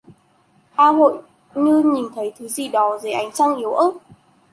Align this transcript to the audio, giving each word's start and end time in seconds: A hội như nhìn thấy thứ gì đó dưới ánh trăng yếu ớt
A 0.75 0.87
hội 0.91 1.21
như 1.55 1.79
nhìn 1.79 2.05
thấy 2.15 2.33
thứ 2.39 2.47
gì 2.47 2.67
đó 2.67 2.99
dưới 3.03 3.11
ánh 3.11 3.31
trăng 3.31 3.55
yếu 3.55 3.73
ớt 3.73 3.91